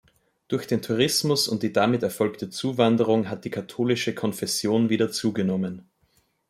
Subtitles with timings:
[0.47, 5.91] Durch den Tourismus und die damit erfolgte Zuwanderung hat die katholische Konfession wieder zugenommen.